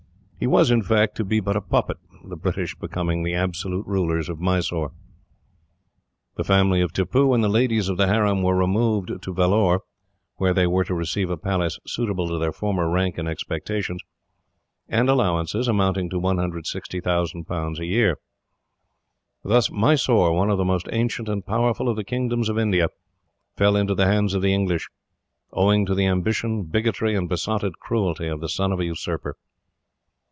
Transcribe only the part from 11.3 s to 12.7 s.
palace suitable to their